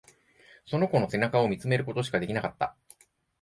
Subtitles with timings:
[0.65, 2.75] その子の背中を見つめることしかできなかった。